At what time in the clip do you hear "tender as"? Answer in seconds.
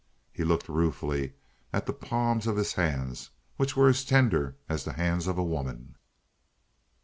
4.03-4.83